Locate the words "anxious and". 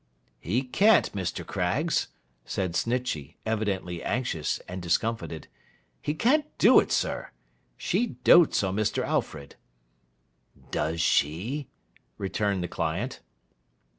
4.03-4.81